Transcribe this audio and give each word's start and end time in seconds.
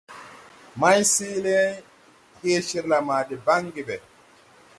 Mayseeele 0.79 1.57
he 2.41 2.51
cirla 2.67 2.97
ma 3.07 3.17
de 3.27 3.35
baŋge 3.45 3.81
ɓɛ. 3.87 3.95